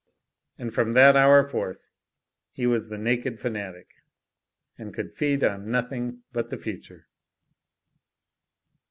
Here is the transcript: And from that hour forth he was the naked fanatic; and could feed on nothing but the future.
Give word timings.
And 0.57 0.73
from 0.73 0.93
that 0.93 1.15
hour 1.15 1.43
forth 1.43 1.91
he 2.49 2.65
was 2.65 2.87
the 2.87 2.97
naked 2.97 3.39
fanatic; 3.39 3.91
and 4.75 4.95
could 4.95 5.13
feed 5.13 5.43
on 5.43 5.69
nothing 5.69 6.23
but 6.31 6.49
the 6.49 6.57
future. 6.57 7.05